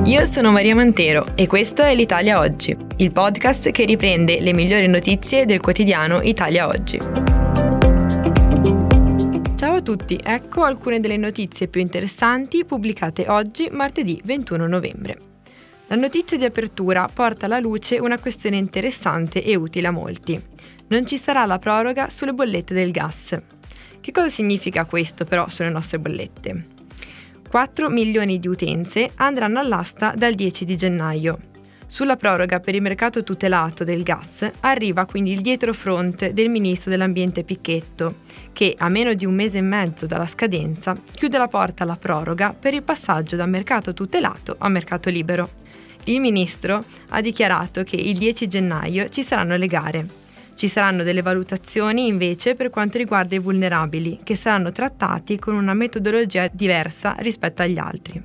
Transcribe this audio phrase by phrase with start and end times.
[0.00, 4.88] Io sono Maria Mantero e questo è l'Italia Oggi, il podcast che riprende le migliori
[4.88, 6.98] notizie del quotidiano Italia Oggi.
[9.56, 15.16] Ciao a tutti, ecco alcune delle notizie più interessanti pubblicate oggi, martedì 21 novembre.
[15.86, 20.40] La notizia di apertura porta alla luce una questione interessante e utile a molti.
[20.88, 23.38] Non ci sarà la proroga sulle bollette del gas.
[24.00, 26.71] Che cosa significa questo però sulle nostre bollette?
[27.52, 31.38] 4 milioni di utenze andranno all'asta dal 10 di gennaio.
[31.86, 37.44] Sulla proroga per il mercato tutelato del gas arriva quindi il dietrofront del ministro dell'ambiente
[37.44, 38.20] Picchetto,
[38.54, 42.56] che a meno di un mese e mezzo dalla scadenza chiude la porta alla proroga
[42.58, 45.50] per il passaggio da mercato tutelato a mercato libero.
[46.04, 50.20] Il ministro ha dichiarato che il 10 gennaio ci saranno le gare
[50.54, 55.74] ci saranno delle valutazioni invece per quanto riguarda i vulnerabili, che saranno trattati con una
[55.74, 58.22] metodologia diversa rispetto agli altri.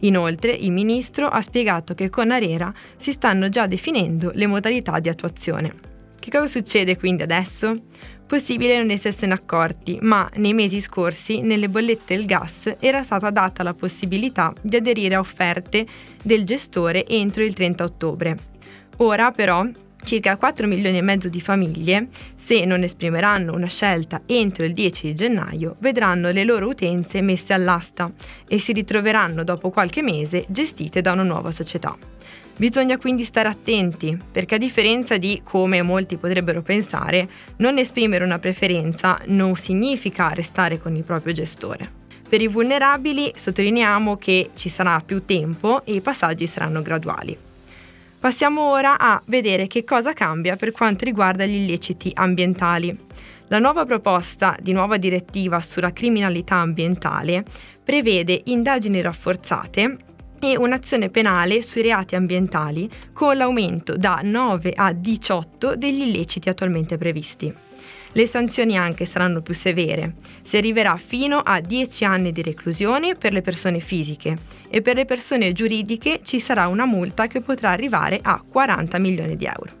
[0.00, 5.08] Inoltre, il ministro ha spiegato che con Arera si stanno già definendo le modalità di
[5.08, 5.74] attuazione.
[6.18, 7.82] Che cosa succede quindi adesso?
[8.26, 13.62] Possibile non essersene accorti, ma nei mesi scorsi nelle bollette del gas era stata data
[13.62, 15.84] la possibilità di aderire a offerte
[16.22, 18.38] del gestore entro il 30 ottobre.
[18.98, 19.66] Ora però
[20.02, 25.08] Circa 4 milioni e mezzo di famiglie, se non esprimeranno una scelta entro il 10
[25.08, 28.10] di gennaio, vedranno le loro utenze messe all'asta
[28.48, 31.96] e si ritroveranno dopo qualche mese gestite da una nuova società.
[32.56, 38.38] Bisogna quindi stare attenti, perché a differenza di come molti potrebbero pensare, non esprimere una
[38.38, 41.90] preferenza non significa restare con il proprio gestore.
[42.28, 47.48] Per i vulnerabili sottolineiamo che ci sarà più tempo e i passaggi saranno graduali.
[48.20, 52.94] Passiamo ora a vedere che cosa cambia per quanto riguarda gli illeciti ambientali.
[53.48, 57.42] La nuova proposta di nuova direttiva sulla criminalità ambientale
[57.82, 59.96] prevede indagini rafforzate
[60.38, 66.98] e un'azione penale sui reati ambientali con l'aumento da 9 a 18 degli illeciti attualmente
[66.98, 67.50] previsti.
[68.12, 70.14] Le sanzioni anche saranno più severe.
[70.42, 74.36] Si arriverà fino a 10 anni di reclusione per le persone fisiche
[74.68, 79.36] e per le persone giuridiche ci sarà una multa che potrà arrivare a 40 milioni
[79.36, 79.78] di euro.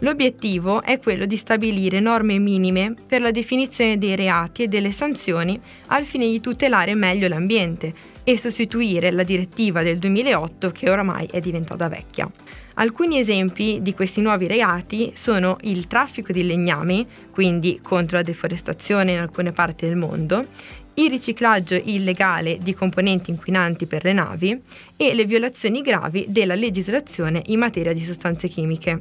[0.00, 5.60] L'obiettivo è quello di stabilire norme minime per la definizione dei reati e delle sanzioni
[5.88, 7.92] al fine di tutelare meglio l'ambiente
[8.30, 12.30] e sostituire la direttiva del 2008 che oramai è diventata vecchia.
[12.74, 19.12] Alcuni esempi di questi nuovi reati sono il traffico di legnami, quindi contro la deforestazione
[19.12, 20.46] in alcune parti del mondo,
[20.94, 24.60] il riciclaggio illegale di componenti inquinanti per le navi
[24.96, 28.98] e le violazioni gravi della legislazione in materia di sostanze chimiche.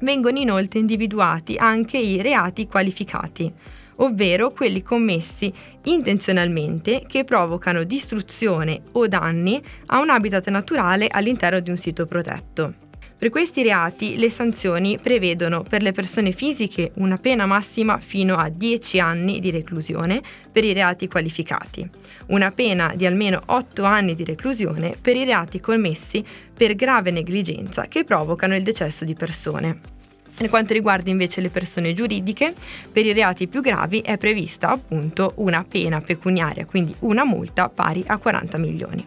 [0.00, 3.50] Vengono inoltre individuati anche i reati qualificati,
[3.96, 5.52] ovvero quelli commessi
[5.84, 12.84] intenzionalmente che provocano distruzione o danni a un habitat naturale all'interno di un sito protetto.
[13.18, 18.50] Per questi reati le sanzioni prevedono per le persone fisiche una pena massima fino a
[18.50, 20.20] 10 anni di reclusione
[20.52, 21.88] per i reati qualificati,
[22.28, 26.22] una pena di almeno 8 anni di reclusione per i reati commessi
[26.54, 29.95] per grave negligenza che provocano il decesso di persone.
[30.36, 32.52] Per quanto riguarda invece le persone giuridiche,
[32.92, 38.04] per i reati più gravi è prevista appunto una pena pecuniaria, quindi una multa pari
[38.06, 39.06] a 40 milioni.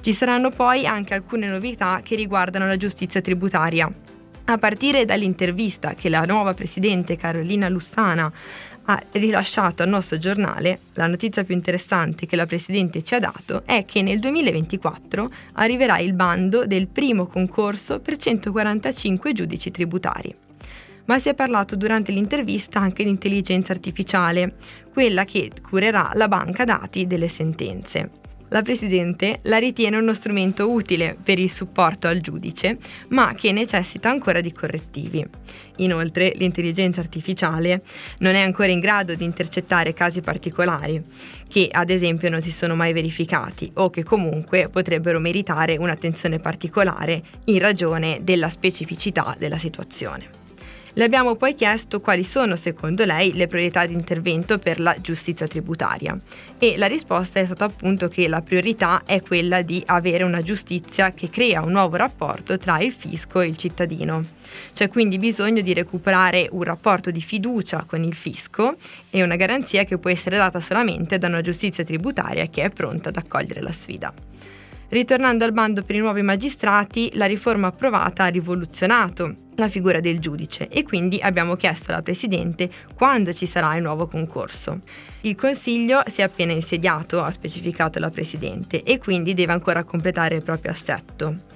[0.00, 3.90] Ci saranno poi anche alcune novità che riguardano la giustizia tributaria.
[4.44, 8.30] A partire dall'intervista che la nuova presidente Carolina Lussana
[8.84, 13.62] ha rilasciato al nostro giornale, la notizia più interessante che la Presidente ci ha dato
[13.66, 20.46] è che nel 2024 arriverà il bando del primo concorso per 145 giudici tributari.
[21.08, 24.54] Ma si è parlato durante l'intervista anche di intelligenza artificiale,
[24.92, 28.10] quella che curerà la banca dati delle sentenze.
[28.50, 34.10] La Presidente la ritiene uno strumento utile per il supporto al giudice, ma che necessita
[34.10, 35.26] ancora di correttivi.
[35.78, 37.82] Inoltre, l'intelligenza artificiale
[38.18, 41.02] non è ancora in grado di intercettare casi particolari,
[41.46, 47.22] che ad esempio non si sono mai verificati o che comunque potrebbero meritare un'attenzione particolare
[47.46, 50.37] in ragione della specificità della situazione.
[50.98, 55.46] Le abbiamo poi chiesto quali sono secondo lei le priorità di intervento per la giustizia
[55.46, 56.18] tributaria
[56.58, 61.12] e la risposta è stata appunto che la priorità è quella di avere una giustizia
[61.12, 64.24] che crea un nuovo rapporto tra il fisco e il cittadino.
[64.74, 68.74] C'è quindi bisogno di recuperare un rapporto di fiducia con il fisco
[69.08, 73.10] e una garanzia che può essere data solamente da una giustizia tributaria che è pronta
[73.10, 74.12] ad accogliere la sfida.
[74.88, 80.18] Ritornando al bando per i nuovi magistrati, la riforma approvata ha rivoluzionato la figura del
[80.18, 84.80] giudice e quindi abbiamo chiesto alla Presidente quando ci sarà il nuovo concorso.
[85.22, 90.36] Il Consiglio si è appena insediato, ha specificato la Presidente, e quindi deve ancora completare
[90.36, 91.46] il proprio assetto.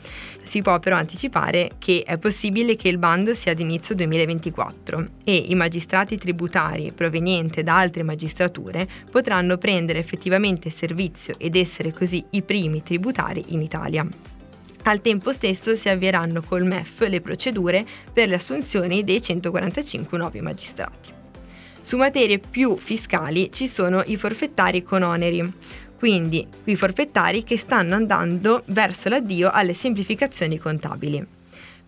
[0.43, 5.37] Si può però anticipare che è possibile che il bando sia ad inizio 2024 e
[5.37, 12.43] i magistrati tributari provenienti da altre magistrature potranno prendere effettivamente servizio ed essere così i
[12.43, 14.07] primi tributari in Italia.
[14.85, 20.41] Al tempo stesso si avvieranno col MEF le procedure per le assunzioni dei 145 nuovi
[20.41, 21.13] magistrati.
[21.83, 25.53] Su materie più fiscali ci sono i forfettari con oneri,
[25.97, 31.25] quindi i forfettari che stanno andando verso l'addio alle semplificazioni contabili.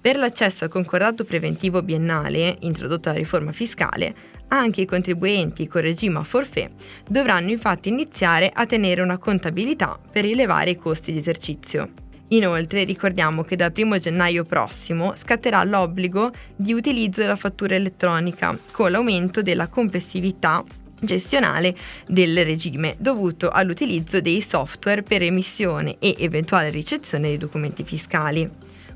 [0.00, 4.14] Per l'accesso al concordato preventivo biennale, introdotto dalla riforma fiscale,
[4.49, 6.70] anche i contribuenti con regime a forfait
[7.08, 12.04] dovranno infatti iniziare a tenere una contabilità per rilevare i costi di esercizio.
[12.34, 18.90] Inoltre ricordiamo che dal 1 gennaio prossimo scatterà l'obbligo di utilizzo della fattura elettronica con
[18.90, 20.64] l'aumento della complessività
[20.98, 21.76] gestionale
[22.08, 28.50] del regime dovuto all'utilizzo dei software per emissione e eventuale ricezione dei documenti fiscali.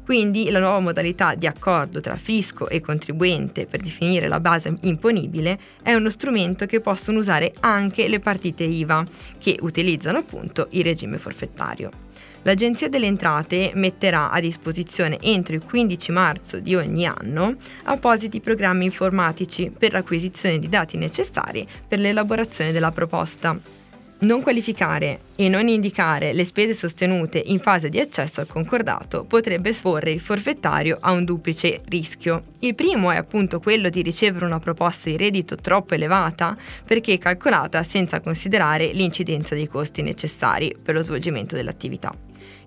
[0.05, 5.61] Quindi la nuova modalità di accordo tra fisco e contribuente per definire la base imponibile
[5.81, 9.05] è uno strumento che possono usare anche le partite IVA
[9.39, 12.08] che utilizzano appunto il regime forfettario.
[12.43, 18.85] L'Agenzia delle Entrate metterà a disposizione entro il 15 marzo di ogni anno appositi programmi
[18.85, 23.78] informatici per l'acquisizione di dati necessari per l'elaborazione della proposta.
[24.21, 29.69] Non qualificare e non indicare le spese sostenute in fase di accesso al concordato potrebbe
[29.69, 32.43] esporre il forfettario a un duplice rischio.
[32.59, 37.85] Il primo è appunto quello di ricevere una proposta di reddito troppo elevata perché calcolata
[37.85, 42.13] senza considerare l'incidenza dei costi necessari per lo svolgimento dell'attività.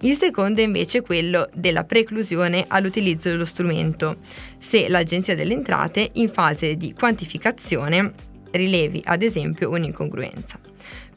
[0.04, 4.19] Il secondo è invece quello della preclusione all'utilizzo dello strumento,
[4.57, 8.13] se l'Agenzia delle Entrate in fase di quantificazione
[8.51, 10.59] rilevi ad esempio un'incongruenza.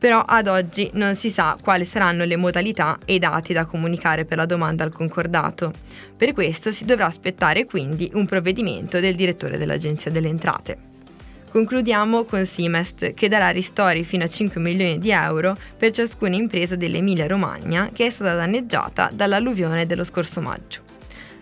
[0.04, 4.26] Però ad oggi non si sa quali saranno le modalità e i dati da comunicare
[4.26, 5.72] per la domanda al concordato.
[6.14, 10.76] Per questo si dovrà aspettare quindi un provvedimento del direttore dell'Agenzia delle Entrate.
[11.50, 16.76] Concludiamo con Simest, che darà ristori fino a 5 milioni di euro per ciascuna impresa
[16.76, 20.82] dell'Emilia-Romagna che è stata danneggiata dall'alluvione dello scorso maggio.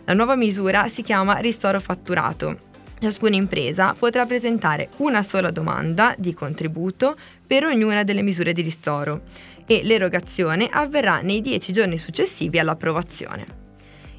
[0.04, 2.70] La nuova misura si chiama ristoro fatturato.
[3.02, 9.22] Ciascuna impresa potrà presentare una sola domanda di contributo per ognuna delle misure di ristoro
[9.66, 13.44] e l'erogazione avverrà nei 10 giorni successivi all'approvazione.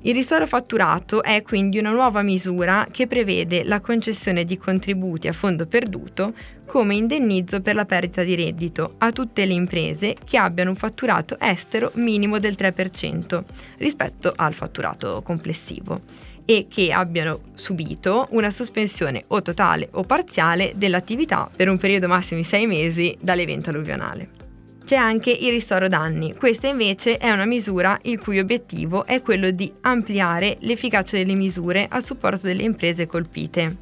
[0.01, 5.31] Il ristoro fatturato è quindi una nuova misura che prevede la concessione di contributi a
[5.31, 6.33] fondo perduto
[6.65, 11.37] come indennizzo per la perdita di reddito a tutte le imprese che abbiano un fatturato
[11.39, 13.43] estero minimo del 3%
[13.77, 16.01] rispetto al fatturato complessivo
[16.45, 22.39] e che abbiano subito una sospensione o totale o parziale dell'attività per un periodo massimo
[22.39, 24.41] di sei mesi dall'evento alluvionale.
[24.83, 26.35] C'è anche il ristoro danni.
[26.35, 31.87] Questa invece è una misura il cui obiettivo è quello di ampliare l'efficacia delle misure
[31.89, 33.77] a supporto delle imprese colpite.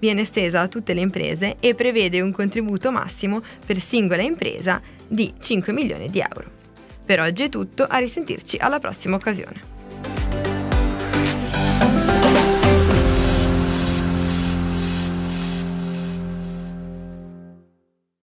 [0.00, 5.32] Viene estesa a tutte le imprese e prevede un contributo massimo per singola impresa di
[5.38, 6.50] 5 milioni di euro.
[7.04, 9.71] Per oggi è tutto, a risentirci alla prossima occasione.